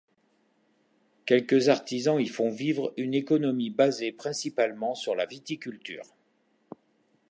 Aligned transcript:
Quelques 1.27 1.69
artisans 1.69 2.19
y 2.19 2.25
font 2.25 2.49
vivre 2.49 2.91
une 2.97 3.13
économie 3.13 3.69
basée 3.69 4.11
principalement 4.11 4.95
sur 4.95 5.13
la 5.13 5.27
viticulture. 5.27 6.15